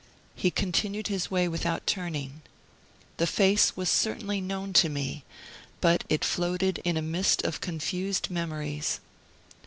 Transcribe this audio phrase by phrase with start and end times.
[0.33, 2.41] He continued his way without turning.
[3.17, 5.23] The face was certainly known to me;
[5.79, 8.99] but it floated in a mist of confused memories.